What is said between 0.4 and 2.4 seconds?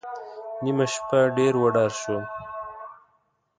نیمه شپه ډېر وډار شوم.